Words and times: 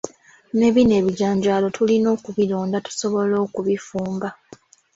Ne 0.57 0.67
bino 0.75 0.93
ebijanjaalo 1.01 1.67
tulina 1.75 2.07
okubironda 2.15 2.77
tusobole 2.85 3.35
okubifumba. 3.45 4.29